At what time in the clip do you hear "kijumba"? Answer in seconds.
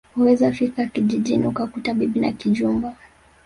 2.31-2.95